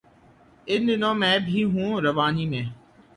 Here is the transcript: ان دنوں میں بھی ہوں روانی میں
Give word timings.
ان 0.67 0.87
دنوں 0.87 1.15
میں 1.15 1.37
بھی 1.39 1.63
ہوں 1.63 2.01
روانی 2.01 2.45
میں 2.45 2.63